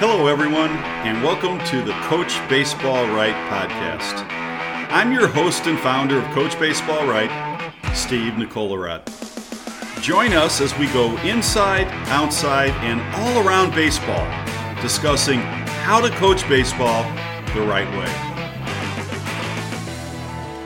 [0.00, 4.24] Hello, everyone, and welcome to the Coach Baseball Right podcast.
[4.92, 7.28] I'm your host and founder of Coach Baseball Right,
[7.96, 9.02] Steve Nicolaret.
[10.00, 14.24] Join us as we go inside, outside, and all around baseball,
[14.80, 17.02] discussing how to coach baseball
[17.52, 18.06] the right way.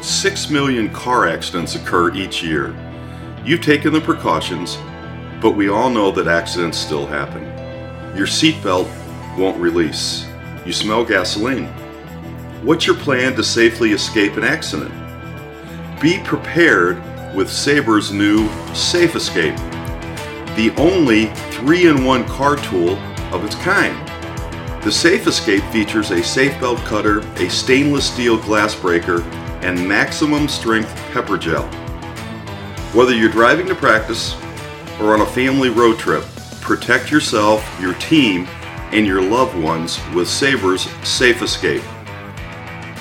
[0.03, 2.77] Six million car accidents occur each year.
[3.47, 4.77] You've taken the precautions,
[5.41, 7.45] but we all know that accidents still happen.
[8.15, 8.91] Your seatbelt
[9.37, 10.27] won't release.
[10.65, 11.67] You smell gasoline.
[12.63, 14.93] What's your plan to safely escape an accident?
[16.01, 17.03] Be prepared
[17.35, 19.57] with Sabre's new Safe Escape,
[20.57, 22.97] the only 3 in 1 car tool
[23.33, 23.97] of its kind.
[24.83, 29.23] The Safe Escape features a safe belt cutter, a stainless steel glass breaker,
[29.63, 31.67] and maximum strength pepper gel.
[32.93, 34.35] Whether you're driving to practice
[35.01, 36.25] or on a family road trip,
[36.61, 38.47] protect yourself, your team,
[38.93, 41.83] and your loved ones with Sabre's Safe Escape.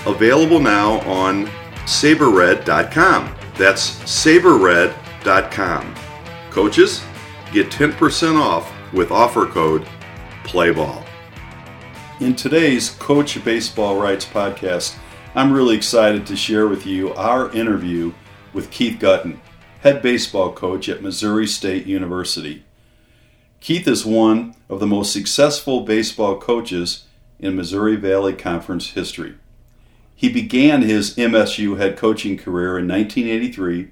[0.05, 1.49] Available now on
[1.85, 3.35] sabrered.com.
[3.55, 5.95] That's sabrered.com.
[6.49, 7.03] Coaches,
[7.51, 9.87] get 10% off with offer code
[10.43, 11.05] PLAYBALL.
[12.19, 14.97] In today's Coach Baseball Rights podcast,
[15.33, 18.13] I'm really excited to share with you our interview
[18.53, 19.39] with Keith Guttin,
[19.81, 22.63] head baseball coach at Missouri State University.
[23.61, 27.05] Keith is one of the most successful baseball coaches
[27.39, 29.35] in Missouri Valley Conference history.
[30.15, 33.91] He began his MSU head coaching career in 1983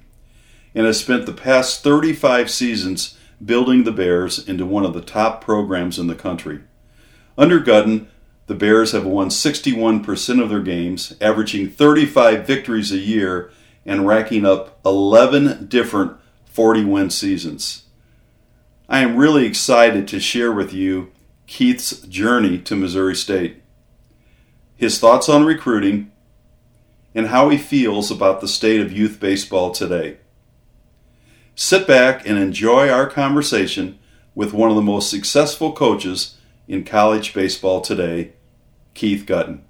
[0.74, 5.40] and has spent the past 35 seasons building the Bears into one of the top
[5.40, 6.62] programs in the country.
[7.38, 8.08] Under Guttin,
[8.48, 13.52] the Bears have won 61% of their games, averaging 35 victories a year
[13.86, 17.84] and racking up 11 different 40 win seasons.
[18.92, 21.12] I am really excited to share with you
[21.46, 23.62] Keith's journey to Missouri State,
[24.74, 26.10] his thoughts on recruiting,
[27.14, 30.16] and how he feels about the state of youth baseball today.
[31.54, 33.96] Sit back and enjoy our conversation
[34.34, 38.32] with one of the most successful coaches in college baseball today,
[38.94, 39.62] Keith Guttin.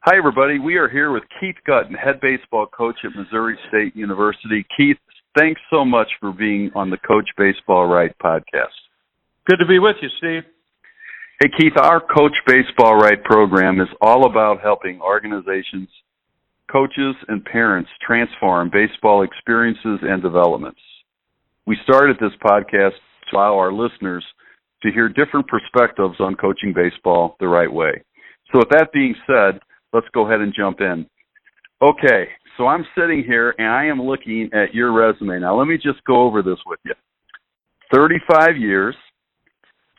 [0.00, 0.58] Hi, everybody.
[0.58, 4.66] We are here with Keith Guttin, head baseball coach at Missouri State University.
[4.76, 4.98] Keith,
[5.36, 8.74] thanks so much for being on the Coach Baseball Right podcast.
[9.46, 10.42] Good to be with you, Steve.
[11.40, 15.88] Hey, Keith, our Coach Baseball Right program is all about helping organizations,
[16.70, 20.80] coaches, and parents transform baseball experiences and developments.
[21.66, 22.92] We started this podcast
[23.30, 24.24] to allow our listeners
[24.82, 28.02] to hear different perspectives on coaching baseball the right way.
[28.52, 29.60] So, with that being said,
[29.92, 31.06] let's go ahead and jump in.
[31.82, 35.40] Okay, so I'm sitting here and I am looking at your resume.
[35.40, 36.94] Now, let me just go over this with you.
[37.94, 38.94] 35 years.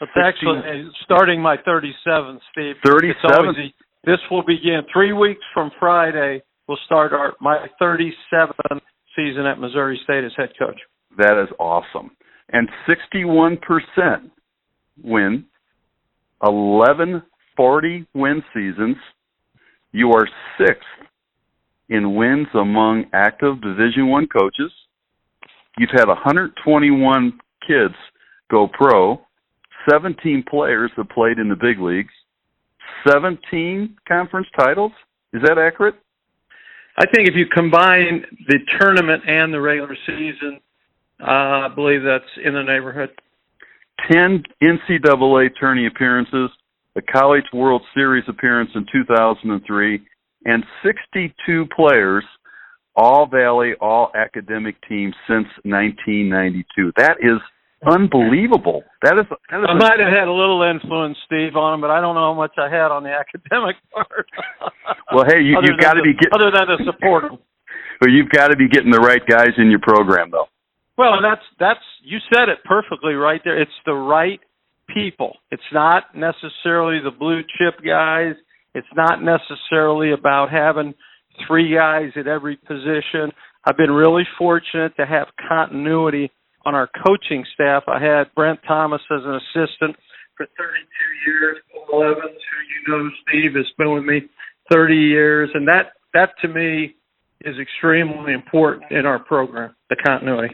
[0.02, 2.76] It's actually starting my 37th, Steve.
[2.86, 3.74] 37th.
[4.06, 6.42] This will begin three weeks from Friday.
[6.68, 8.82] We'll start our my 37th
[9.16, 10.80] season at Missouri State as head coach.
[11.18, 12.12] That is awesome.
[12.52, 13.58] And 61%
[15.04, 15.46] win,
[16.46, 17.24] 11
[17.56, 18.98] 40 win seasons.
[19.92, 20.28] You are
[20.58, 20.84] sixth
[21.90, 24.72] in wins among active Division One coaches.
[25.78, 27.96] You've had 121 kids
[28.50, 29.20] go pro,
[29.90, 32.14] 17 players have played in the big leagues,
[33.08, 34.92] 17 conference titles.
[35.34, 35.96] Is that accurate?
[36.98, 40.60] I think if you combine the tournament and the regular season,
[41.22, 43.10] uh, I believe that's in the neighborhood.
[44.12, 46.50] 10 NCAA tourney appearances,
[46.96, 50.02] a College World Series appearance in 2003,
[50.46, 52.24] and 62 players,
[52.96, 56.94] all Valley, all academic teams since 1992.
[56.96, 57.42] That is
[57.86, 58.84] unbelievable.
[59.04, 59.26] That is.
[59.50, 62.16] That is I might have had a little influence, Steve, on them, but I don't
[62.16, 64.28] know how much I had on the academic part.
[65.12, 67.40] well, hey, you, you've got to be getting other than to support them.
[68.00, 70.48] But you've got to be getting the right guys in your program, though.
[70.98, 73.62] Well, and that's that's you said it perfectly right there.
[73.62, 74.40] It's the right
[74.94, 75.38] people.
[75.52, 78.36] It's not necessarily the blue chip guys.
[78.76, 80.94] It's not necessarily about having
[81.48, 83.32] three guys at every position.
[83.64, 86.30] I've been really fortunate to have continuity
[86.66, 87.84] on our coaching staff.
[87.88, 89.96] I had Brent Thomas as an assistant
[90.36, 91.58] for 32 years.
[91.90, 94.24] Paul Evans, who you know, Steve, has been with me
[94.70, 96.96] 30 years, and that that to me
[97.46, 100.54] is extremely important in our program, the continuity.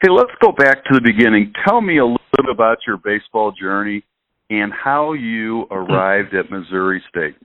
[0.00, 1.52] Hey, let's go back to the beginning.
[1.66, 4.04] Tell me a little bit about your baseball journey
[4.60, 7.36] and how you arrived at Missouri State.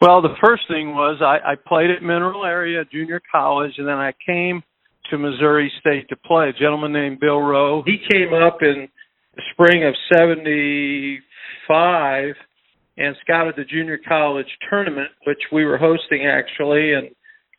[0.00, 3.98] Well, the first thing was I, I played at Mineral Area Junior College, and then
[3.98, 4.62] I came
[5.10, 6.48] to Missouri State to play.
[6.48, 7.82] A gentleman named Bill Rowe.
[7.86, 8.88] He came up in
[9.36, 12.34] the spring of '75
[12.98, 16.94] and scouted the junior college tournament, which we were hosting actually.
[16.94, 17.08] And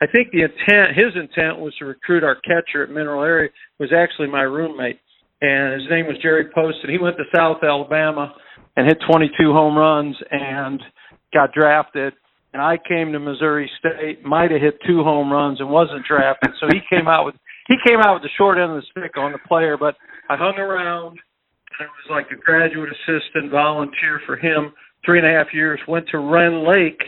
[0.01, 3.49] I think the intent, his intent was to recruit our catcher at Mineral Area,
[3.79, 4.99] was actually my roommate.
[5.41, 8.33] And his name was Jerry Post, and He went to South Alabama
[8.75, 10.81] and hit 22 home runs and
[11.33, 12.13] got drafted.
[12.53, 16.51] And I came to Missouri State, might have hit two home runs and wasn't drafted.
[16.59, 17.35] So he came out with
[17.67, 19.77] he came out with the short end of the stick on the player.
[19.77, 19.95] But
[20.29, 21.17] I hung around.
[21.79, 24.73] And I was like a graduate assistant volunteer for him
[25.05, 25.79] three and a half years.
[25.87, 27.01] Went to Rend Lake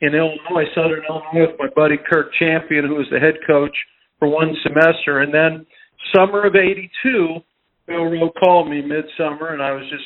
[0.00, 3.76] in Illinois, Southern Illinois, with my buddy Kirk Champion, who was the head coach
[4.18, 5.20] for one semester.
[5.20, 5.66] And then
[6.14, 7.40] summer of '82,
[7.86, 10.04] Bill Rowe called me midsummer, and I was just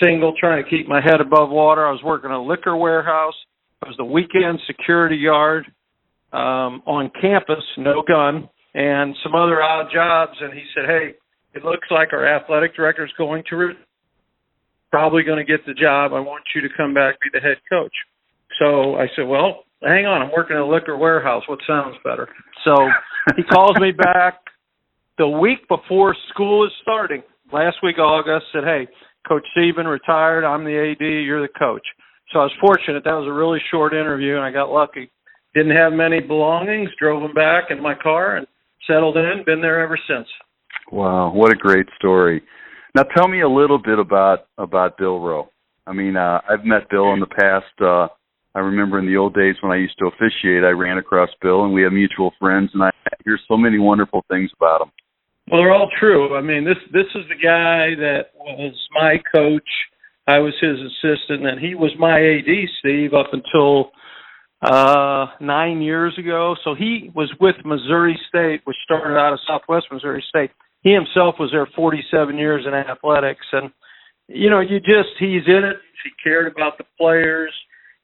[0.00, 1.86] single, trying to keep my head above water.
[1.86, 3.34] I was working a liquor warehouse.
[3.82, 5.66] I was the weekend security guard
[6.32, 10.38] um, on campus, no gun, and some other odd jobs.
[10.40, 11.14] And he said, "Hey,
[11.54, 13.74] it looks like our athletic director is going to re-
[14.90, 16.12] probably going to get the job.
[16.12, 17.92] I want you to come back be the head coach."
[18.58, 21.42] So I said, "Well, hang on, I'm working in a liquor warehouse.
[21.48, 22.28] What sounds better?"
[22.64, 22.76] So
[23.36, 24.38] he calls me back
[25.18, 27.22] the week before school is starting.
[27.52, 28.86] Last week, August said, "Hey,
[29.26, 30.44] Coach Sieben retired.
[30.44, 31.04] I'm the AD.
[31.04, 31.86] You're the coach."
[32.32, 33.04] So I was fortunate.
[33.04, 35.10] That was a really short interview, and I got lucky.
[35.54, 36.88] Didn't have many belongings.
[36.98, 38.46] Drove them back in my car and
[38.86, 39.42] settled in.
[39.44, 40.26] Been there ever since.
[40.90, 42.42] Wow, what a great story!
[42.94, 45.48] Now tell me a little bit about about Bill Rowe.
[45.86, 47.80] I mean, uh, I've met Bill in the past.
[47.80, 48.08] Uh,
[48.54, 51.64] I remember in the old days when I used to officiate, I ran across Bill,
[51.64, 52.90] and we have mutual friends, and I
[53.24, 54.92] hear so many wonderful things about him.
[55.52, 56.34] Well, they're all true.
[56.34, 59.68] I mean, this this is the guy that was my coach.
[60.26, 63.90] I was his assistant, and he was my AD, Steve, up until
[64.62, 66.56] uh nine years ago.
[66.64, 70.52] So he was with Missouri State, which started out of Southwest Missouri State.
[70.80, 73.70] He himself was there 47 years in athletics, and
[74.28, 75.76] you know, you just he's in it.
[76.02, 77.52] He cared about the players.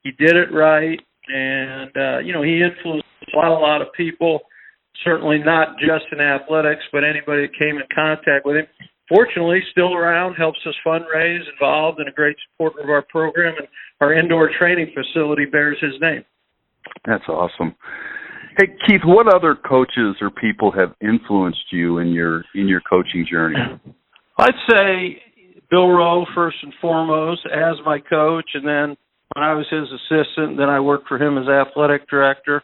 [0.02, 3.88] He did it right, and uh, you know, he influenced a lot, a lot of
[3.96, 4.40] people
[5.04, 8.66] certainly not just in athletics, but anybody that came in contact with him.
[9.08, 13.54] Fortunately, still around, helps us fundraise, involved, and a great supporter of our program.
[13.58, 13.68] And
[14.00, 16.24] our indoor training facility bears his name.
[17.06, 17.74] That's awesome.
[18.58, 23.24] Hey Keith, what other coaches or people have influenced you in your in your coaching
[23.30, 23.56] journey?
[24.36, 25.22] I'd say
[25.70, 28.96] Bill Rowe first and foremost as my coach, and then
[29.34, 32.62] when I was his assistant, then I worked for him as athletic director.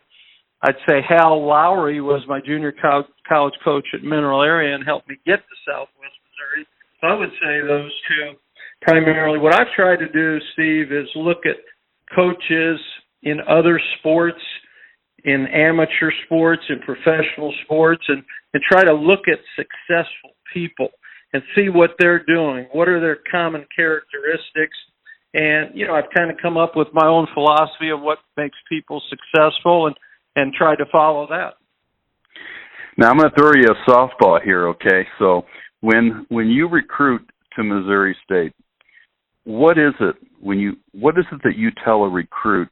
[0.64, 5.08] I'd say Hal Lowry was my junior co- college coach at Mineral Area and helped
[5.08, 6.66] me get to Southwest Missouri.
[7.00, 8.32] So I would say those two
[8.81, 9.38] primarily.
[9.38, 11.56] What I've tried to do, Steve, is look at
[12.16, 12.81] coaches
[13.22, 14.40] in other sports,
[15.25, 18.22] in amateur sports, in professional sports, and,
[18.55, 20.88] and try to look at successful people
[21.34, 22.69] and see what they're doing.
[22.72, 24.76] What are their common characteristics?
[25.34, 28.56] And, you know, I've kind of come up with my own philosophy of what makes
[28.69, 29.96] people successful and
[30.36, 31.54] and try to follow that.
[32.96, 35.06] Now I'm going to throw you a softball here, okay?
[35.19, 35.44] So
[35.81, 38.52] when when you recruit to Missouri State,
[39.44, 42.69] what is it when you what is it that you tell a recruit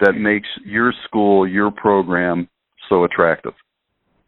[0.00, 2.48] that makes your school, your program
[2.88, 3.52] so attractive?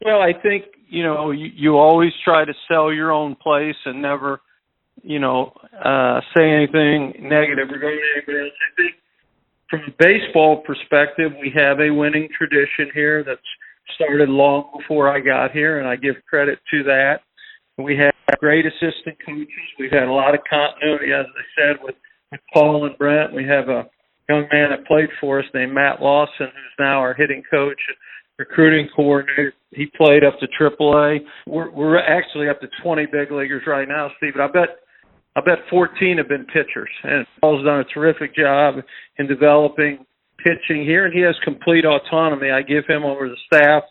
[0.03, 4.01] Well, I think you know you, you always try to sell your own place and
[4.01, 4.41] never,
[5.01, 8.51] you know, uh, say anything negative regarding anybody else.
[8.51, 8.95] I think
[9.71, 13.39] from a baseball perspective, we have a winning tradition here that's
[13.95, 17.21] started long before I got here, and I give credit to that.
[17.77, 19.47] We have great assistant coaches.
[19.79, 21.95] We've had a lot of continuity, as I said, with,
[22.31, 23.33] with Paul and Brent.
[23.33, 23.89] We have a
[24.29, 27.97] young man that played for us named Matt Lawson, who's now our hitting coach and
[28.37, 29.53] recruiting coordinator.
[29.71, 31.19] He played up to AAA.
[31.47, 34.33] We're, we're actually up to 20 big leaguers right now, Steve.
[34.35, 34.69] But I bet
[35.35, 38.75] I bet 14 have been pitchers, and Paul's done a terrific job
[39.17, 40.05] in developing
[40.43, 42.51] pitching here, and he has complete autonomy.
[42.51, 43.83] I give him over the staff.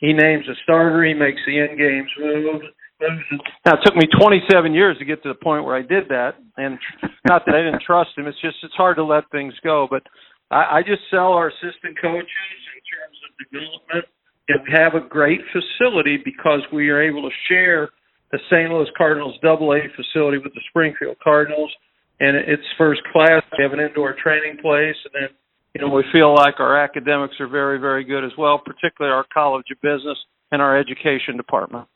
[0.00, 1.04] He names a starter.
[1.04, 2.62] He makes the end games move.
[3.64, 6.34] Now it took me 27 years to get to the point where I did that,
[6.56, 6.78] and
[7.26, 8.26] not that I didn't trust him.
[8.26, 9.86] It's just it's hard to let things go.
[9.88, 10.02] But
[10.50, 14.04] I, I just sell our assistant coaches in terms of development,
[14.48, 17.90] and we have a great facility because we are able to share
[18.36, 18.70] the St.
[18.70, 21.72] Louis Cardinals Double A facility with the Springfield Cardinals,
[22.20, 23.42] and it's first class.
[23.56, 25.28] We have an indoor training place, and then
[25.74, 29.24] you know we feel like our academics are very, very good as well, particularly our
[29.32, 30.18] College of Business
[30.52, 31.88] and our Education Department.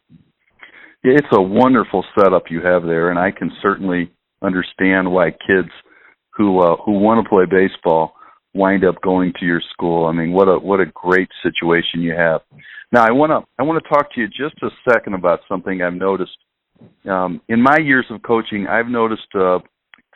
[1.04, 4.11] Yeah, it's a wonderful setup you have there, and I can certainly
[4.42, 5.68] understand why kids
[6.30, 8.14] who uh, who want to play baseball
[8.54, 10.07] wind up going to your school.
[10.07, 12.40] I mean, what a what a great situation you have.
[12.92, 15.83] Now, I want to I want to talk to you just a second about something
[15.83, 16.37] I've noticed
[17.09, 18.66] um, in my years of coaching.
[18.66, 19.59] I've noticed uh,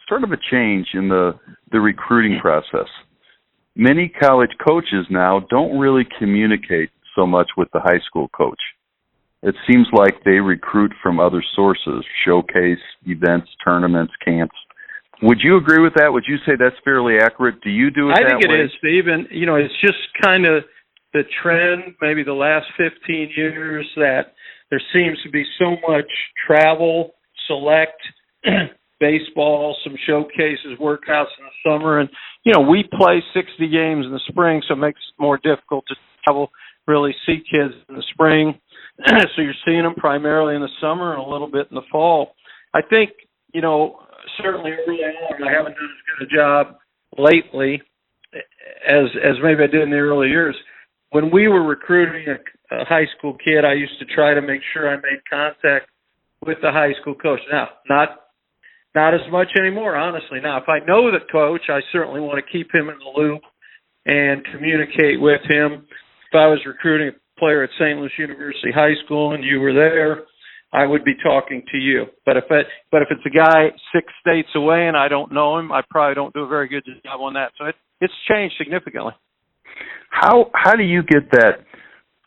[0.08, 1.38] sort of a change in the
[1.70, 2.88] the recruiting process.
[3.76, 8.60] Many college coaches now don't really communicate so much with the high school coach.
[9.42, 14.56] It seems like they recruit from other sources, showcase, events, tournaments, camps.
[15.22, 16.12] Would you agree with that?
[16.12, 17.60] Would you say that's fairly accurate?
[17.62, 18.56] Do you do it I think way?
[18.56, 19.06] it is, Steve.
[19.06, 20.64] And, you know, it's just kind of
[21.12, 24.34] the trend, maybe the last 15 years, that
[24.70, 26.10] there seems to be so much
[26.46, 27.14] travel,
[27.46, 28.00] select,
[29.00, 32.00] baseball, some showcases, workouts in the summer.
[32.00, 32.08] And,
[32.44, 35.84] you know, we play 60 games in the spring, so it makes it more difficult
[35.88, 35.94] to
[36.24, 36.50] travel,
[36.86, 38.58] really see kids in the spring.
[39.06, 42.34] so you're seeing them primarily in the summer and a little bit in the fall.
[42.72, 43.10] I think,
[43.52, 44.00] you know,
[44.42, 46.76] certainly early on, I haven't done as good a job
[47.18, 47.82] lately
[48.86, 50.56] as as maybe I did in the early years.
[51.10, 54.60] When we were recruiting a, a high school kid, I used to try to make
[54.72, 55.88] sure I made contact
[56.44, 57.40] with the high school coach.
[57.50, 58.20] Now, not
[58.94, 60.40] not as much anymore, honestly.
[60.40, 63.42] Now, if I know the coach, I certainly want to keep him in the loop
[64.06, 65.86] and communicate with him.
[66.30, 67.98] If I was recruiting a player at St.
[67.98, 70.22] Louis University High School and you were there,
[70.74, 72.06] I would be talking to you.
[72.26, 75.58] But if it, but if it's a guy six states away and I don't know
[75.58, 77.52] him, I probably don't do a very good job on that.
[77.58, 79.12] So it, it's changed significantly.
[80.10, 81.64] How how do you get that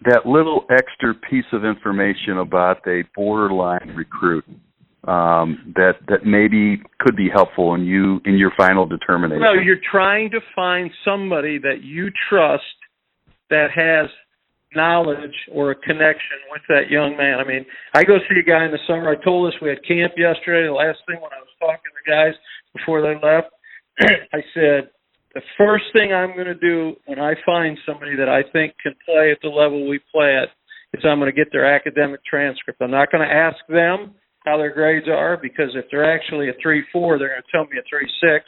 [0.06, 4.46] that little extra piece of information about a borderline recruit?
[5.08, 9.42] um, that that maybe could be helpful in you in your final determination?
[9.42, 12.63] Well, you're trying to find somebody that you trust
[13.50, 14.10] that has
[14.75, 17.39] knowledge or a connection with that young man.
[17.39, 19.09] I mean, I go see a guy in the summer.
[19.09, 20.67] I told us we had camp yesterday.
[20.67, 22.33] The last thing when I was talking to guys
[22.75, 23.53] before they left,
[24.33, 24.91] I said
[25.33, 28.93] the first thing I'm going to do when I find somebody that I think can
[29.05, 30.50] play at the level we play at
[30.97, 32.81] is I'm going to get their academic transcript.
[32.81, 36.53] I'm not going to ask them how their grades are because if they're actually a
[36.62, 38.45] three four, they're going to tell me a three six.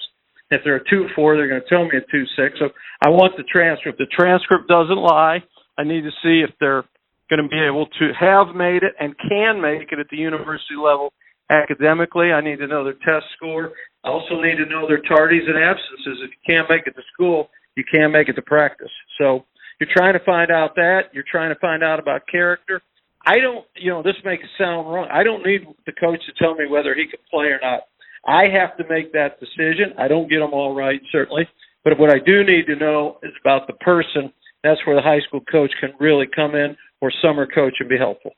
[0.52, 2.58] If they're a two four, they're going to tell me a two six.
[2.60, 2.70] So
[3.04, 4.00] I want the transcript.
[4.00, 5.44] The transcript doesn't lie.
[5.80, 6.84] I need to see if they're
[7.30, 10.76] going to be able to have made it and can make it at the university
[10.76, 11.14] level
[11.50, 12.34] academically.
[12.34, 13.72] I need to know their test score.
[14.04, 16.20] I also need to know their tardies and absences.
[16.22, 18.92] If you can't make it to school, you can't make it to practice.
[19.18, 19.46] So
[19.80, 21.12] you're trying to find out that.
[21.14, 22.82] You're trying to find out about character.
[23.26, 25.08] I don't, you know, this makes it sound wrong.
[25.12, 27.84] I don't need the coach to tell me whether he can play or not.
[28.28, 29.94] I have to make that decision.
[29.98, 31.48] I don't get them all right, certainly.
[31.86, 34.34] But what I do need to know is about the person.
[34.64, 37.98] That's where the high school coach can really come in or summer coach and be
[37.98, 38.32] helpful.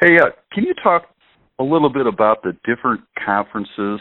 [0.00, 1.04] Hey, uh, can you talk
[1.58, 4.00] a little bit about the different conferences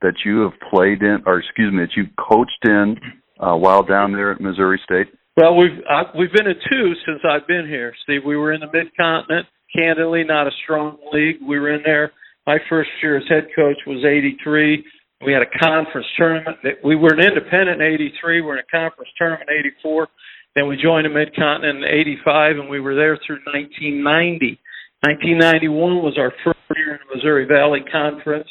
[0.00, 2.96] that you have played in, or excuse me, that you've coached in
[3.38, 5.08] uh, while down there at Missouri State?
[5.36, 8.22] Well, we've uh, we've been in two since I've been here, Steve.
[8.24, 9.46] We were in the Mid Continent.
[9.76, 11.36] Candidly, not a strong league.
[11.46, 12.12] We were in there.
[12.46, 14.84] My first year as head coach was '83.
[15.24, 16.58] We had a conference tournament.
[16.82, 18.40] We were an independent in '83.
[18.40, 20.08] We were in a conference tournament in '84.
[20.56, 24.58] Then we joined the Mid Continent in '85, and we were there through 1990.
[25.02, 28.48] 1991 was our first year in the Missouri Valley Conference,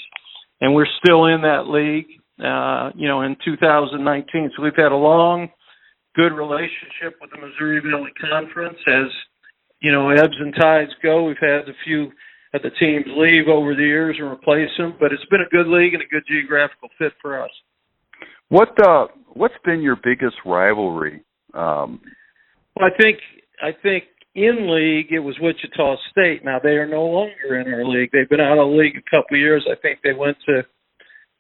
[0.62, 2.08] and we're still in that league.
[2.40, 4.52] Uh, you know, in 2019.
[4.56, 5.50] So we've had a long
[6.16, 8.78] good relationship with the Missouri Valley Conference.
[8.88, 9.12] As
[9.82, 11.24] you know, ebbs and tides go.
[11.24, 12.12] We've had a few
[12.54, 15.68] of the teams leave over the years and replace them, but it's been a good
[15.68, 17.52] league and a good geographical fit for us.
[18.50, 21.24] What uh, what's been your biggest rivalry?
[21.54, 22.02] Um,
[22.76, 23.20] well, I think
[23.62, 26.44] I think in league it was Wichita State.
[26.44, 28.10] Now they are no longer in our league.
[28.12, 29.66] They've been out of the league a couple of years.
[29.70, 30.64] I think they went to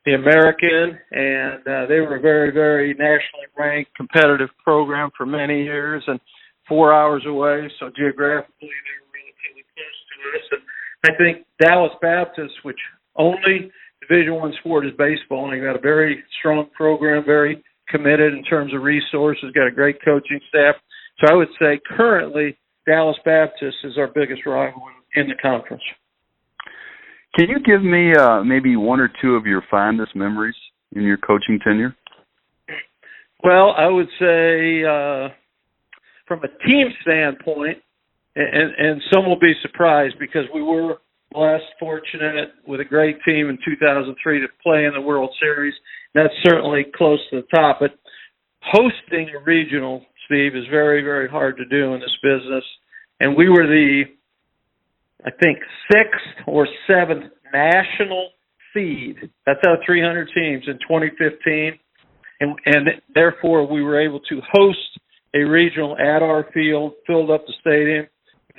[0.06, 5.64] the American, and uh, they were a very, very nationally ranked competitive program for many
[5.64, 6.20] years, and
[6.68, 7.70] four hours away.
[7.80, 10.46] So geographically, they were relatively close to us.
[10.52, 10.62] And
[11.06, 12.80] I think Dallas Baptist, which
[13.16, 18.34] only Division One sport is baseball, and they've got a very strong program, very committed
[18.34, 20.76] in terms of resources, got a great coaching staff.
[21.20, 24.82] So I would say currently Dallas Baptist is our biggest rival
[25.16, 25.84] in, in the conference.
[27.36, 30.56] Can you give me uh, maybe one or two of your fondest memories
[30.96, 31.96] in your coaching tenure?
[33.44, 35.30] Well, I would say uh,
[36.28, 37.78] from a team standpoint,
[38.36, 40.98] and, and some will be surprised because we were
[41.32, 45.74] blessed, fortunate with a great team in 2003 to play in the World Series.
[46.14, 47.80] That's certainly close to the top.
[47.80, 47.98] But
[48.62, 52.64] hosting a regional, Steve, is very, very hard to do in this business.
[53.20, 54.06] And we were the
[55.26, 55.60] I think,
[55.92, 58.30] sixth or seventh national
[58.74, 59.30] seed.
[59.46, 61.78] That's out of 300 teams in 2015.
[62.42, 65.00] And, and therefore, we were able to host
[65.34, 68.08] a regional at our field, filled up the stadium.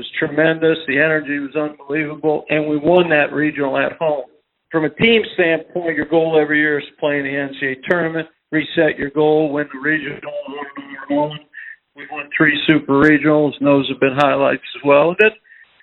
[0.01, 0.79] Was tremendous.
[0.89, 2.47] The energy was unbelievable.
[2.49, 4.25] And we won that regional at home.
[4.73, 8.27] from a team standpoint, your goal every year is to play in the NCAA tournament,
[8.51, 10.33] reset your goal, win the regional,
[11.11, 15.15] We've won three super regionals, and those have been highlights as well.
[15.19, 15.33] That,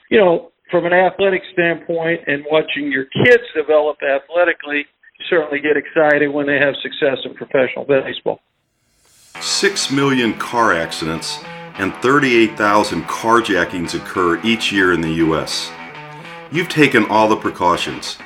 [0.09, 4.87] you know, from an athletic standpoint and watching your kids develop athletically,
[5.19, 8.39] you certainly get excited when they have success in professional baseball.
[9.39, 11.37] Six million car accidents
[11.77, 15.71] and 38,000 carjackings occur each year in the U.S.
[16.51, 18.17] You've taken all the precautions,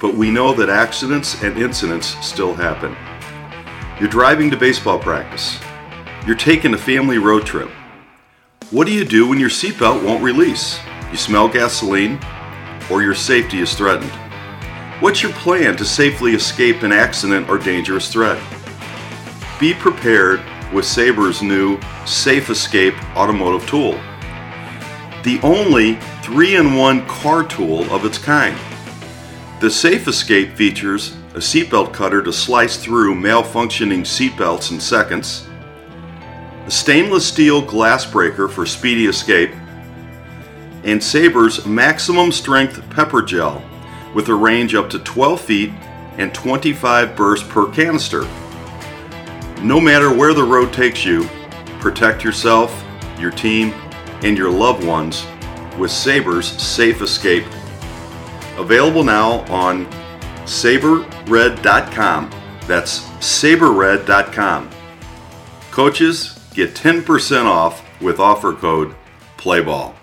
[0.00, 2.96] but we know that accidents and incidents still happen.
[4.00, 5.58] You're driving to baseball practice.
[6.26, 7.70] You're taking a family road trip.
[8.70, 10.78] What do you do when your seatbelt won't release?
[11.10, 12.18] You smell gasoline,
[12.90, 14.10] or your safety is threatened?
[15.00, 18.42] What's your plan to safely escape an accident or dangerous threat?
[19.60, 20.40] Be prepared
[20.72, 23.92] with Sabre's new Safe Escape automotive tool.
[25.22, 28.56] The only 3 in 1 car tool of its kind.
[29.60, 35.48] The Safe Escape features a seatbelt cutter to slice through malfunctioning seatbelts in seconds,
[36.66, 39.50] a stainless steel glass breaker for speedy escape,
[40.84, 43.62] and Sabre's maximum strength pepper gel
[44.14, 45.70] with a range up to 12 feet
[46.18, 48.28] and 25 bursts per canister.
[49.64, 51.26] No matter where the road takes you,
[51.80, 52.84] protect yourself,
[53.18, 53.72] your team,
[54.22, 55.24] and your loved ones
[55.78, 57.46] with Sabre's Safe Escape.
[58.58, 59.90] Available now on
[60.44, 62.30] sabrered.com.
[62.66, 62.90] That's
[63.24, 64.68] sabrered.com.
[65.70, 68.94] Coaches, get 10% off with offer code
[69.38, 69.94] PLAYBALL.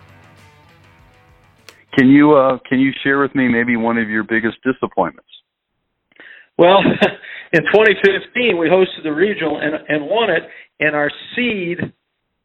[1.95, 5.29] Can you uh, can you share with me maybe one of your biggest disappointments?
[6.57, 6.81] Well,
[7.53, 10.43] in 2015 we hosted the regional and and won it,
[10.79, 11.77] and our seed,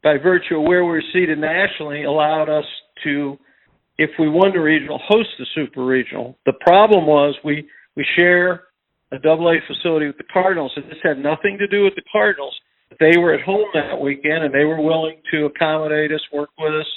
[0.03, 2.65] by virtue of where we were seeded nationally, allowed us
[3.03, 3.37] to,
[3.97, 6.37] if we won the regional, host the super regional.
[6.45, 8.63] The problem was we we share
[9.11, 12.03] a double A facility with the Cardinals, and this had nothing to do with the
[12.11, 12.55] Cardinals.
[12.99, 16.73] They were at home that weekend, and they were willing to accommodate us, work with
[16.73, 16.87] us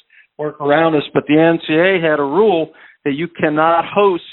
[0.40, 1.04] work around us.
[1.12, 2.72] But the NCAA had a rule
[3.04, 4.24] that you cannot host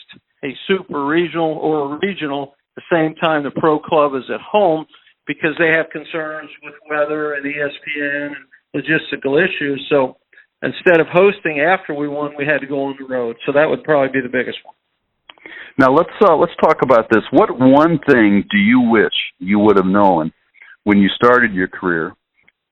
[0.43, 4.86] a super regional or a regional the same time the pro club is at home
[5.26, 9.86] because they have concerns with weather and ESPN and logistical issues.
[9.90, 10.18] So
[10.62, 13.36] instead of hosting after we won, we had to go on the road.
[13.46, 14.76] So that would probably be the biggest one.
[15.80, 17.24] Now let's uh, let's talk about this.
[17.32, 20.32] What one thing do you wish you would have known
[20.84, 22.13] when you started your career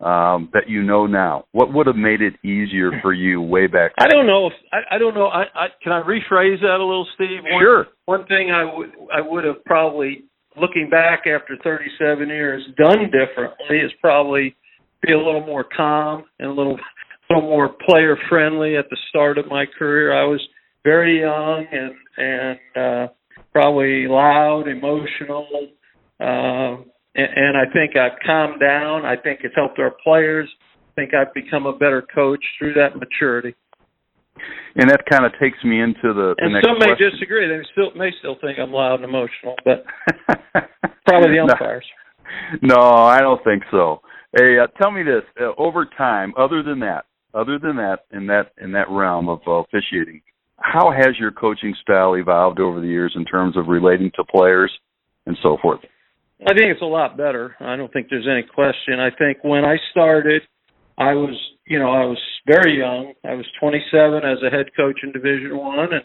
[0.01, 1.45] um, that you know now?
[1.51, 3.93] What would have made it easier for you way back?
[3.97, 4.07] Then?
[4.07, 4.47] I don't know.
[4.47, 5.27] If, I, I don't know.
[5.27, 7.43] I, I can I rephrase that a little, Steve.
[7.43, 7.87] One, sure.
[8.05, 10.25] One thing I would I would have probably
[10.59, 14.55] looking back after 37 years done differently is probably
[15.01, 18.97] be a little more calm and a little a little more player friendly at the
[19.09, 20.13] start of my career.
[20.13, 20.41] I was
[20.83, 23.13] very young and and uh,
[23.51, 25.47] probably loud, emotional.
[26.19, 26.83] Uh,
[27.15, 29.05] and, I think I've calmed down.
[29.05, 30.49] I think it's helped our players.
[30.75, 33.55] I think I've become a better coach through that maturity.
[34.75, 37.11] And that kind of takes me into the, the and next some may question.
[37.11, 37.47] disagree.
[37.47, 39.85] They still may still think I'm loud and emotional, but
[41.07, 41.85] probably the umpires.
[42.61, 44.01] No, no, I don't think so.
[44.37, 48.27] Hey, uh, tell me this: uh, over time, other than that, other than that, in
[48.27, 50.21] that in that realm of uh, officiating,
[50.57, 54.71] how has your coaching style evolved over the years in terms of relating to players
[55.25, 55.79] and so forth?
[56.41, 57.55] I think it's a lot better.
[57.59, 58.99] I don't think there's any question.
[58.99, 60.41] I think when I started,
[60.97, 63.13] I was, you know, I was very young.
[63.23, 66.03] I was 27 as a head coach in Division One, and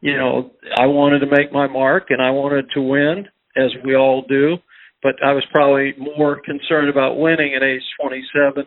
[0.00, 3.26] you know, I wanted to make my mark and I wanted to win,
[3.56, 4.56] as we all do.
[5.02, 8.66] But I was probably more concerned about winning at age 27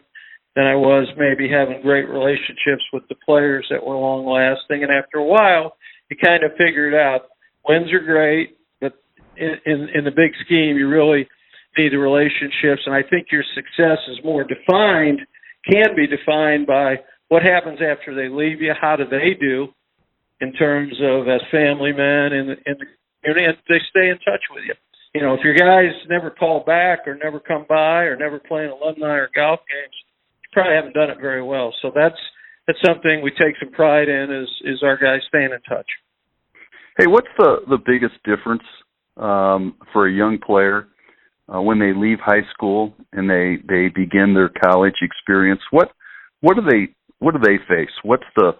[0.55, 4.83] than I was maybe having great relationships with the players that were long lasting.
[4.83, 5.77] And after a while,
[6.09, 7.29] you kind of figured out
[7.67, 8.57] wins are great,
[9.65, 11.27] in, in, the big scheme, you really
[11.77, 12.83] need the relationships.
[12.85, 15.21] And I think your success is more defined,
[15.69, 16.97] can be defined by
[17.29, 18.73] what happens after they leave you.
[18.79, 19.69] How do they do
[20.41, 22.85] in terms of as family men in in the?
[23.23, 24.73] And they stay in touch with you.
[25.13, 28.63] You know, if your guys never call back or never come by or never play
[28.63, 29.95] in alumni or golf games,
[30.43, 31.73] you probably haven't done it very well.
[31.81, 32.19] So that's
[32.67, 35.87] that's something we take some pride in is is our guys staying in touch.
[36.97, 38.63] Hey, what's the the biggest difference
[39.19, 40.87] um, for a young player
[41.53, 45.61] uh, when they leave high school and they they begin their college experience?
[45.71, 45.91] What
[46.41, 47.91] what do they what do they face?
[48.03, 48.53] What's the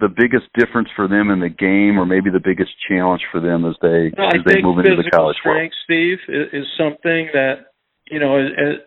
[0.00, 3.64] the biggest difference for them in the game, or maybe the biggest challenge for them
[3.64, 6.18] as they no, as they move into the college strength, world?
[6.18, 7.72] Steve, is, is something that
[8.10, 8.82] you know as,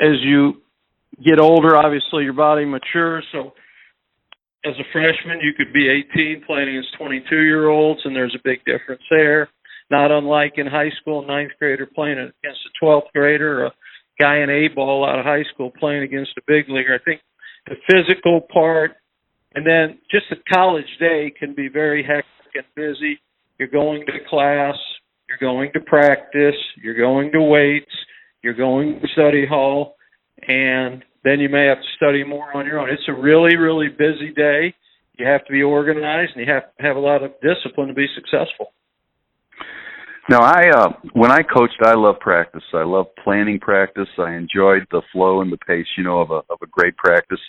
[0.00, 0.62] as you
[1.22, 3.24] get older, obviously your body matures.
[3.32, 3.52] So
[4.64, 8.42] as a freshman, you could be 18 playing against 22 year olds, and there's a
[8.42, 9.48] big difference there
[9.92, 13.72] not unlike in high school, ninth grader playing against a 12th grader, a
[14.18, 16.94] guy in A ball out of high school playing against a big leaguer.
[16.94, 17.20] I think
[17.68, 18.92] the physical part,
[19.54, 22.24] and then just the college day can be very hectic
[22.54, 23.20] and busy.
[23.58, 24.76] You're going to class,
[25.28, 27.92] you're going to practice, you're going to weights,
[28.42, 29.96] you're going to study hall,
[30.48, 32.88] and then you may have to study more on your own.
[32.88, 34.74] It's a really, really busy day.
[35.18, 37.94] You have to be organized and you have to have a lot of discipline to
[37.94, 38.72] be successful.
[40.28, 42.62] Now, I uh, when I coached, I love practice.
[42.72, 44.08] I love planning practice.
[44.18, 47.40] I enjoyed the flow and the pace, you know, of a of a great practice.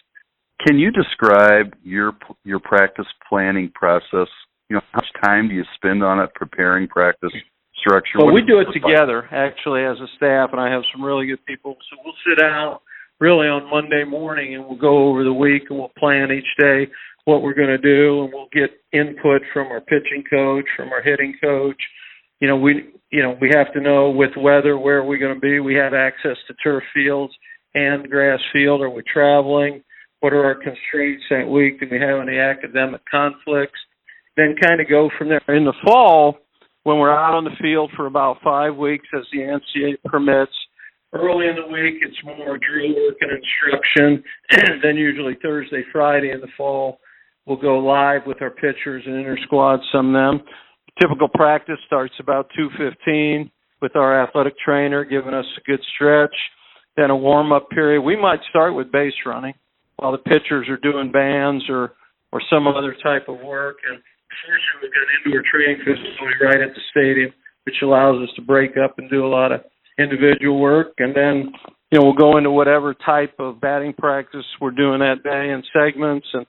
[0.65, 4.27] Can you describe your your practice planning process?
[4.69, 7.31] You know, how much time do you spend on it preparing practice
[7.77, 8.17] structure?
[8.17, 11.27] Well, what we do it together actually as a staff, and I have some really
[11.27, 11.75] good people.
[11.89, 12.79] So we'll sit down
[13.19, 16.87] really on Monday morning and we'll go over the week and we'll plan each day
[17.25, 21.01] what we're going to do and we'll get input from our pitching coach, from our
[21.01, 21.81] hitting coach.
[22.43, 25.33] You know, we you know, we have to know with weather where are we're going
[25.33, 25.61] to be.
[25.61, 27.31] We have access to turf fields
[27.73, 28.81] and grass field.
[28.81, 29.81] Are we traveling?
[30.19, 31.79] What are our constraints that week?
[31.79, 33.79] Do we have any academic conflicts?
[34.35, 35.55] Then kind of go from there.
[35.55, 36.35] In the fall,
[36.83, 40.51] when we're out on the field for about five weeks as the NCAA permits,
[41.13, 44.21] early in the week it's more drill work and instruction.
[44.83, 46.99] then usually Thursday, Friday in the fall,
[47.45, 50.45] we'll go live with our pitchers and inter squad, some of them.
[51.01, 53.49] Typical practice starts about 2:15
[53.81, 56.35] with our athletic trainer giving us a good stretch,
[56.95, 58.01] then a warm up period.
[58.01, 59.55] We might start with base running
[59.97, 61.93] while the pitchers are doing bands or
[62.31, 63.77] or some other type of work.
[63.87, 64.01] And
[64.45, 67.31] fortunately, we've got an indoor training facility right at the stadium,
[67.65, 69.61] which allows us to break up and do a lot of
[69.99, 70.93] individual work.
[70.99, 71.53] And then
[71.91, 75.63] you know we'll go into whatever type of batting practice we're doing that day in
[75.73, 76.45] segments, and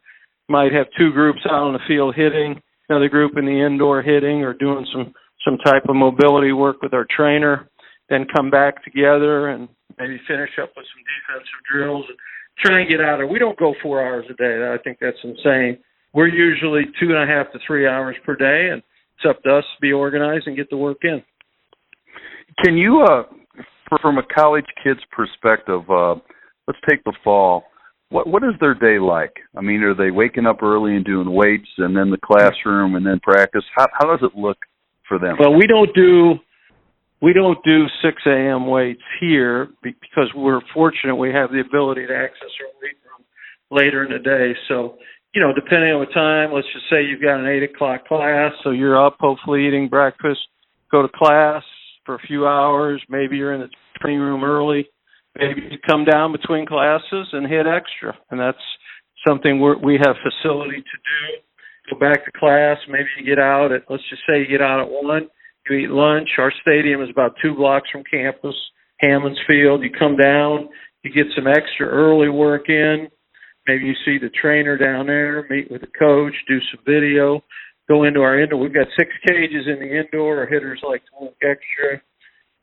[0.50, 4.42] might have two groups out on the field hitting another group in the indoor hitting
[4.42, 7.68] or doing some some type of mobility work with our trainer,
[8.08, 9.68] then come back together and
[9.98, 12.18] maybe finish up with some defensive drills and
[12.58, 13.28] try and get out of.
[13.28, 14.72] We don't go four hours a day.
[14.72, 15.78] I think that's insane.
[16.14, 18.82] We're usually two and a half to three hours per day, and
[19.16, 21.22] it's up to us to be organized and get the work in.
[22.64, 23.24] Can you, uh,
[24.00, 26.14] from a college kid's perspective, uh,
[26.66, 27.64] let's take the fall
[28.14, 29.34] what what is their day like?
[29.56, 33.04] I mean, are they waking up early and doing weights, and then the classroom, and
[33.04, 33.64] then practice?
[33.74, 34.56] How how does it look
[35.08, 35.36] for them?
[35.40, 36.34] Well, we don't do
[37.20, 38.68] we don't do 6 a.m.
[38.68, 43.26] weights here because we're fortunate we have the ability to access our weight room
[43.70, 44.54] later in the day.
[44.68, 44.96] So,
[45.34, 48.52] you know, depending on the time, let's just say you've got an 8 o'clock class,
[48.62, 50.40] so you're up, hopefully eating breakfast,
[50.92, 51.64] go to class
[52.04, 53.02] for a few hours.
[53.08, 54.86] Maybe you're in the training room early
[55.36, 58.58] maybe you come down between classes and hit extra, and that's
[59.26, 61.92] something we're, we have facility to do.
[61.92, 62.78] Go back to class.
[62.88, 65.28] Maybe you get out at let's just say you get out at one.
[65.68, 66.28] You eat lunch.
[66.38, 68.54] Our stadium is about two blocks from campus,
[69.00, 69.82] Hammons Field.
[69.82, 70.68] You come down.
[71.02, 73.08] You get some extra early work in.
[73.66, 77.42] Maybe you see the trainer down there, meet with the coach, do some video,
[77.88, 78.60] go into our indoor.
[78.60, 80.40] We've got six cages in the indoor.
[80.40, 82.00] Our hitters like to work extra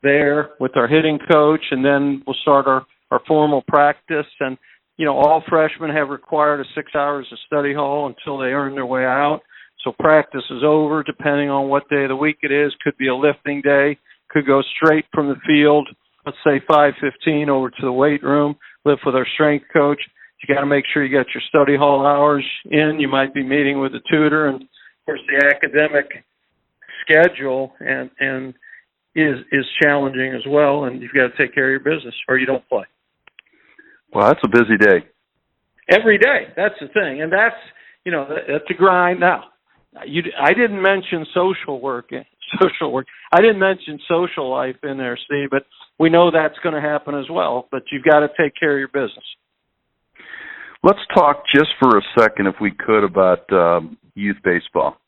[0.02, 4.26] there with our hitting coach, and then we'll start our, our formal practice.
[4.40, 4.58] And,
[4.96, 8.74] you know, all freshmen have required a six hours of study hall until they earn
[8.74, 9.40] their way out.
[9.84, 12.72] So practice is over depending on what day of the week it is.
[12.84, 15.88] Could be a lifting day, could go straight from the field,
[16.24, 20.00] let's say 5:15 over to the weight room, lift with our strength coach.
[20.40, 22.98] You got to make sure you get your study hall hours in.
[22.98, 24.68] You might be meeting with a tutor, and of
[25.06, 26.24] course the academic
[27.02, 28.54] schedule and and
[29.14, 32.38] is is challenging as well, and you've got to take care of your business, or
[32.38, 32.84] you don't play.
[34.12, 35.06] Well, that's a busy day.
[35.88, 37.56] Every day, that's the thing, and that's
[38.04, 39.20] you know that's a grind.
[39.20, 39.44] Now,
[40.06, 42.10] you I didn't mention social work.
[42.60, 43.06] Social work.
[43.32, 45.64] I didn't mention social life in there, Steve, but
[45.98, 47.66] we know that's going to happen as well.
[47.70, 49.24] But you've got to take care of your business.
[50.82, 54.98] Let's talk just for a second, if we could, about um, youth baseball.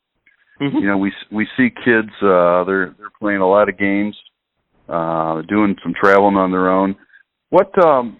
[0.61, 0.77] Mm-hmm.
[0.77, 4.15] You know, we we see kids uh they're they're playing a lot of games,
[4.87, 6.95] uh doing some traveling on their own.
[7.49, 8.19] What um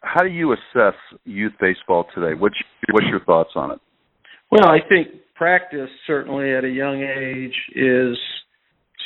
[0.00, 2.34] how do you assess youth baseball today?
[2.38, 2.56] What's
[2.92, 3.80] what's your thoughts on it?
[4.50, 8.16] Well, I think practice certainly at a young age is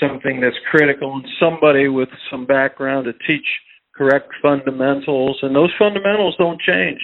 [0.01, 3.47] something that's critical and somebody with some background to teach
[3.97, 7.01] correct fundamentals and those fundamentals don't change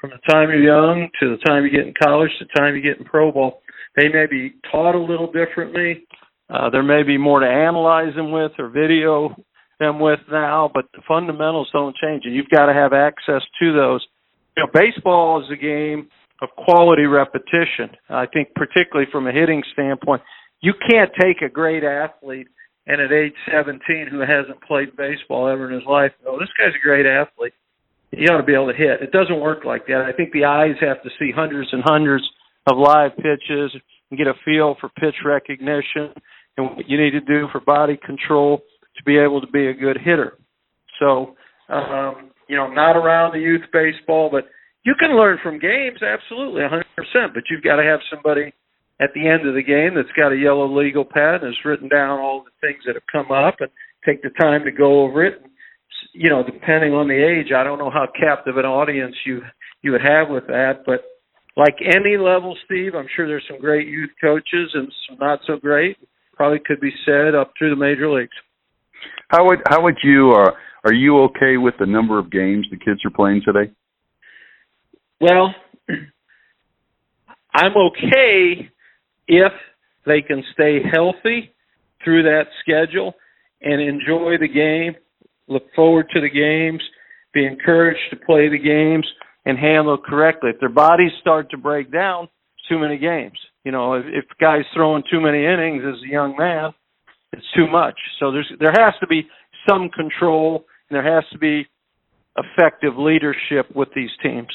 [0.00, 2.76] from the time you're young to the time you get in college to the time
[2.76, 3.62] you get in pro ball
[3.96, 6.06] they may be taught a little differently.
[6.48, 9.34] Uh, there may be more to analyze them with or video
[9.78, 13.72] them with now, but the fundamentals don't change, and you've got to have access to
[13.72, 14.06] those.
[14.56, 16.08] You know, baseball is a game
[16.40, 17.90] of quality repetition.
[18.08, 20.22] I think, particularly from a hitting standpoint,
[20.60, 22.48] you can't take a great athlete
[22.86, 26.74] and at age 17 who hasn't played baseball ever in his life, oh, this guy's
[26.74, 27.52] a great athlete.
[28.12, 29.02] He ought to be able to hit.
[29.02, 30.02] It doesn't work like that.
[30.06, 32.24] I think the eyes have to see hundreds and hundreds
[32.66, 33.72] of live pitches
[34.10, 36.12] and get a feel for pitch recognition
[36.56, 38.62] and what you need to do for body control
[38.96, 40.38] to be able to be a good hitter.
[40.98, 41.36] So,
[41.68, 44.44] um, you know, not around the youth baseball, but
[44.84, 46.82] you can learn from games, absolutely, 100%.
[47.34, 48.52] But you've got to have somebody
[49.00, 51.88] at the end of the game that's got a yellow legal pad and has written
[51.88, 53.70] down all the things that have come up and
[54.06, 55.42] take the time to go over it.
[55.42, 55.50] And,
[56.14, 59.42] you know, depending on the age, I don't know how captive an audience you
[59.82, 61.04] you would have with that, but
[61.56, 65.56] like any level, Steve, I'm sure there's some great youth coaches and some not so
[65.56, 65.96] great.
[66.34, 68.36] Probably could be said up through the major leagues.
[69.28, 70.50] How would how would you uh,
[70.84, 73.72] are you okay with the number of games the kids are playing today?
[75.20, 75.54] Well,
[77.54, 78.68] I'm okay
[79.26, 79.52] if
[80.04, 81.54] they can stay healthy
[82.04, 83.14] through that schedule
[83.62, 84.94] and enjoy the game,
[85.48, 86.82] look forward to the games,
[87.32, 89.06] be encouraged to play the games
[89.46, 90.50] and handle it correctly.
[90.50, 92.28] If their bodies start to break down,
[92.68, 93.38] too many games.
[93.64, 96.72] You know, if, if guys throwing too many innings as a young man,
[97.32, 97.94] it's too much.
[98.18, 99.26] So there's there has to be
[99.68, 101.66] some control and there has to be
[102.36, 104.48] effective leadership with these teams.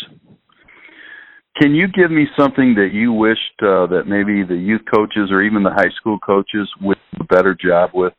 [1.59, 5.41] Can you give me something that you wished uh, that maybe the youth coaches or
[5.41, 8.13] even the high school coaches would do a better job with?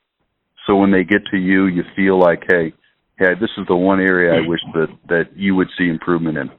[0.66, 2.72] So when they get to you, you feel like, hey,
[3.18, 6.50] hey, this is the one area I wish that that you would see improvement in.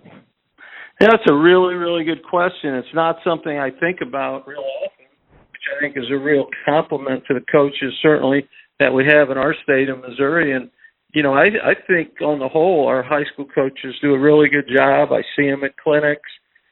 [1.02, 2.76] Yeah, that's a really, really good question.
[2.76, 5.06] It's not something I think about real often,
[5.52, 8.48] which I think is a real compliment to the coaches, certainly
[8.80, 10.56] that we have in our state of Missouri.
[10.56, 10.70] And
[11.14, 14.50] you know, I I think on the whole, our high school coaches do a really
[14.50, 15.12] good job.
[15.12, 16.30] I see them at clinics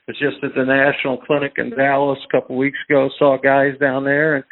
[0.08, 3.10] was just at the national clinic in Dallas a couple weeks ago.
[3.18, 4.44] Saw guys down there, and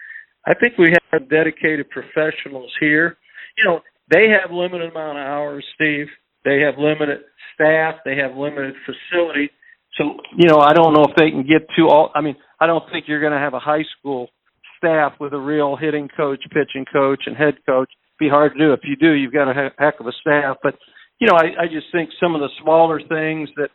[0.46, 3.18] I think we have dedicated professionals here.
[3.58, 6.08] You know, they have limited amount of hours, Steve.
[6.46, 7.20] They have limited
[7.54, 7.96] staff.
[8.06, 9.50] They have limited facility.
[9.98, 12.12] So, you know, I don't know if they can get to all.
[12.16, 14.30] I mean, I don't think you're going to have a high school
[14.78, 17.90] staff with a real hitting coach, pitching coach, and head coach.
[17.92, 18.74] It'd be hard to do.
[18.74, 20.58] If you do, you've got a heck of a staff.
[20.64, 20.76] But
[21.20, 23.70] you know, I, I just think some of the smaller things that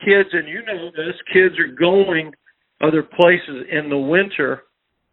[0.00, 2.32] kids, and you know this, kids are going
[2.80, 4.62] other places in the winter.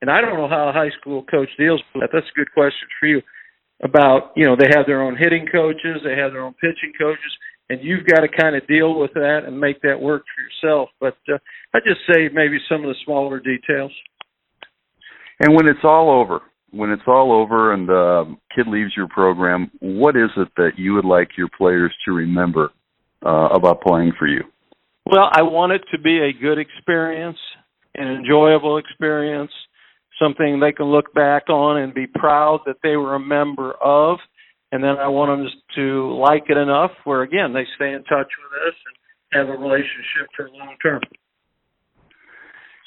[0.02, 2.10] And I don't know how a high school coach deals with that.
[2.14, 3.22] That's a good question for you.
[3.84, 7.32] About, you know, they have their own hitting coaches, they have their own pitching coaches,
[7.70, 10.90] and you've got to kind of deal with that and make that work for yourself.
[11.00, 11.38] But uh,
[11.74, 13.92] I just say maybe some of the smaller details.
[15.40, 16.42] And when it's all over,
[16.72, 20.94] when it's all over and the kid leaves your program, what is it that you
[20.94, 22.72] would like your players to remember
[23.26, 24.44] uh, about playing for you?
[25.06, 27.40] Well, I want it to be a good experience,
[27.96, 29.52] an enjoyable experience,
[30.22, 34.20] something they can look back on and be proud that they were a member of.
[34.72, 38.28] And then I want them to like it enough where, again, they stay in touch
[38.40, 38.76] with us
[39.34, 41.02] and have a relationship for long term.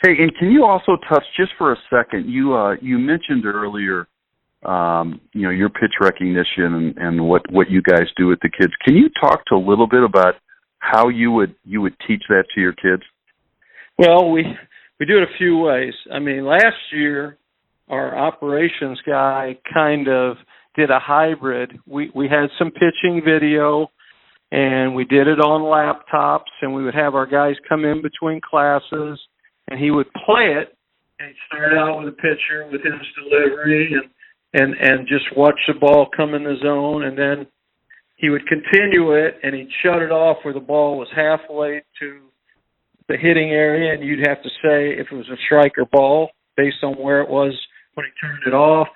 [0.02, 2.28] Hey, and can you also touch just for a second?
[2.28, 4.06] You uh, you mentioned earlier,
[4.64, 8.50] um, you know, your pitch recognition and, and what what you guys do with the
[8.50, 8.72] kids.
[8.84, 10.34] Can you talk to a little bit about
[10.78, 13.02] how you would you would teach that to your kids?
[13.98, 14.44] Well, we
[14.98, 15.94] we do it a few ways.
[16.12, 17.38] I mean, last year
[17.88, 20.36] our operations guy kind of
[20.76, 21.78] did a hybrid.
[21.86, 23.90] We we had some pitching video
[24.50, 28.40] and we did it on laptops and we would have our guys come in between
[28.40, 29.18] classes
[29.68, 30.76] and he would play it
[31.18, 34.10] and he'd start out with a pitcher with his delivery and
[34.54, 37.46] and and just watch the ball come in the zone and then
[38.16, 42.20] he would continue it and he'd shut it off where the ball was halfway to
[43.08, 46.30] the hitting area and you'd have to say if it was a strike or ball
[46.56, 47.52] based on where it was
[47.94, 48.88] when he turned it off.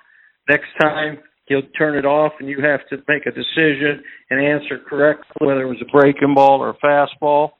[0.47, 4.79] Next time he'll turn it off and you have to make a decision and answer
[4.79, 7.51] correctly whether it was a breaking ball or a fastball.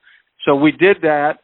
[0.46, 1.40] So we did that.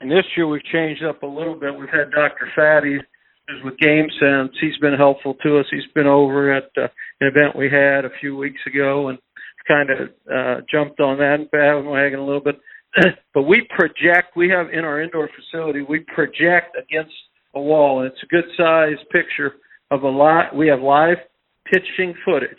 [0.00, 1.74] And this year we've changed up a little bit.
[1.74, 2.48] We've had Dr.
[2.56, 3.00] Fadde
[3.48, 4.52] who's with Game Sense.
[4.60, 5.66] He's been helpful to us.
[5.70, 6.88] He's been over at uh,
[7.20, 9.18] an event we had a few weeks ago and
[9.66, 9.98] kind of
[10.30, 12.56] uh, jumped on that and bandwagon a little bit.
[13.34, 17.14] but we project, we have in our indoor facility, we project against
[17.54, 19.54] a wall, and it's a good size picture
[19.90, 20.54] of a lot.
[20.54, 21.18] We have live
[21.66, 22.50] pitching footage,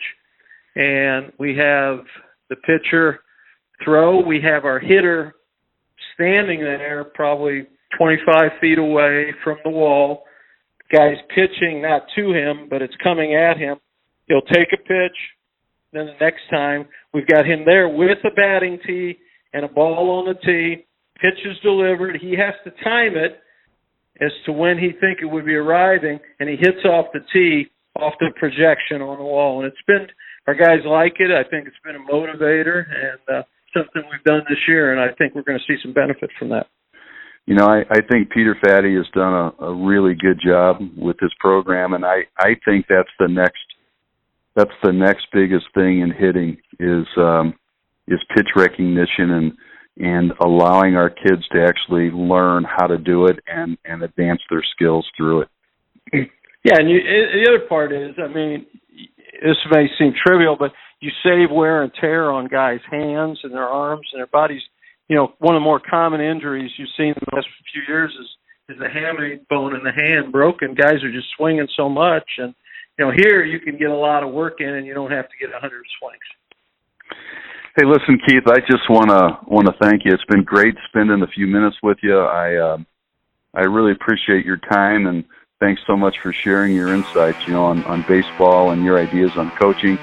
[0.74, 2.00] and we have
[2.48, 3.20] the pitcher
[3.84, 4.20] throw.
[4.20, 5.34] We have our hitter
[6.14, 7.66] standing there, probably
[7.98, 10.24] 25 feet away from the wall.
[10.92, 13.78] Guy's pitching not to him, but it's coming at him.
[14.28, 15.16] He'll take a pitch,
[15.92, 19.18] then the next time we've got him there with a batting tee
[19.56, 20.84] and a ball on the tee.
[21.18, 22.18] Pitch is delivered.
[22.20, 23.40] He has to time it
[24.20, 27.70] as to when he think it would be arriving, and he hits off the tee
[27.98, 29.62] off the projection on the wall.
[29.62, 30.06] And it's been
[30.46, 31.30] our guys like it.
[31.30, 33.42] I think it's been a motivator and uh,
[33.74, 36.50] something we've done this year, and I think we're going to see some benefit from
[36.50, 36.66] that.
[37.46, 41.16] You know, I, I think Peter Fadde has done a, a really good job with
[41.18, 43.64] this program, and I I think that's the next
[44.54, 47.54] that's the next biggest thing in hitting is um,
[48.08, 49.52] is pitch recognition and
[49.98, 54.64] and allowing our kids to actually learn how to do it and and advance their
[54.74, 55.48] skills through it.
[56.64, 58.66] Yeah, and you, the other part is, I mean,
[59.40, 63.68] this may seem trivial, but you save wear and tear on guys' hands and their
[63.68, 64.62] arms and their bodies.
[65.08, 68.12] You know, one of the more common injuries you've seen in the last few years
[68.18, 68.26] is
[68.68, 70.74] is the hamate bone in the hand broken.
[70.74, 72.52] Guys are just swinging so much, and
[72.98, 75.28] you know, here you can get a lot of work in, and you don't have
[75.28, 76.18] to get a hundred swings.
[77.76, 78.44] Hey, listen, Keith.
[78.46, 80.14] I just want to want to thank you.
[80.14, 82.18] It's been great spending a few minutes with you.
[82.18, 82.78] I uh,
[83.52, 85.22] I really appreciate your time and
[85.60, 87.36] thanks so much for sharing your insights.
[87.46, 89.98] You know, on on baseball and your ideas on coaching.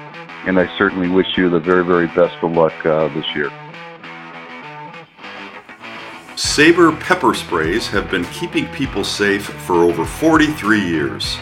[0.46, 3.50] And I certainly wish you the very very best of luck uh, this year.
[6.36, 11.40] Sabre pepper sprays have been keeping people safe for over 43 years.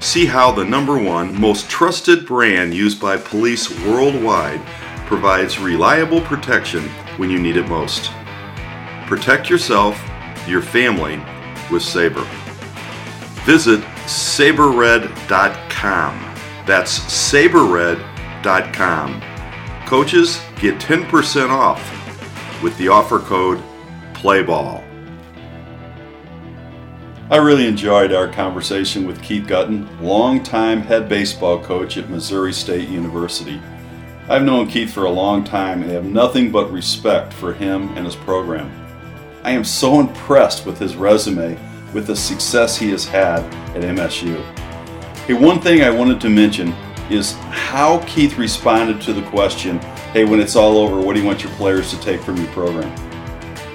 [0.00, 4.60] See how the number one most trusted brand used by police worldwide
[5.06, 6.82] provides reliable protection
[7.16, 8.10] when you need it most.
[9.06, 9.98] Protect yourself,
[10.46, 11.20] your family
[11.70, 12.26] with Sabre.
[13.44, 15.14] Visit sabrered.com.
[16.66, 18.02] That's sabrered.com.
[19.86, 23.62] Coaches get 10% off with the offer code
[24.14, 24.82] PLAYBALL.
[27.28, 32.88] I really enjoyed our conversation with Keith Guttin, longtime head baseball coach at Missouri State
[32.88, 33.60] University.
[34.28, 38.04] I've known Keith for a long time and have nothing but respect for him and
[38.04, 38.68] his program.
[39.44, 41.56] I am so impressed with his resume,
[41.94, 43.44] with the success he has had
[43.76, 44.42] at MSU.
[45.26, 46.72] Hey, one thing I wanted to mention
[47.08, 49.78] is how Keith responded to the question,
[50.12, 52.48] hey, when it's all over, what do you want your players to take from your
[52.48, 52.90] program?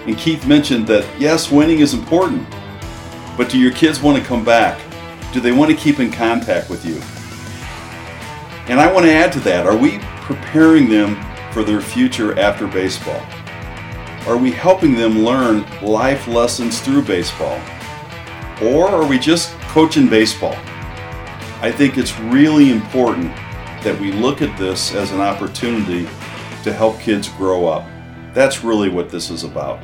[0.06, 2.46] And Keith mentioned that yes, winning is important,
[3.38, 4.82] but do your kids want to come back?
[5.32, 6.96] Do they want to keep in contact with you?
[8.70, 11.16] And I want to add to that are we preparing them
[11.52, 13.22] for their future after baseball?
[14.28, 17.60] Are we helping them learn life lessons through baseball?
[18.62, 20.56] Or are we just coaching baseball?
[21.62, 23.36] I think it's really important
[23.84, 26.08] that we look at this as an opportunity
[26.64, 27.86] to help kids grow up.
[28.34, 29.80] That's really what this is about.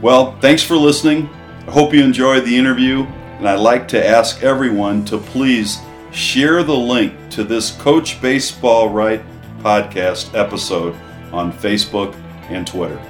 [0.00, 1.28] Well, thanks for listening.
[1.66, 5.78] I hope you enjoyed the interview, and I'd like to ask everyone to please
[6.12, 9.22] share the link to this Coach Baseball Right
[9.60, 10.94] podcast episode
[11.32, 12.14] on Facebook
[12.50, 13.00] and Twitter.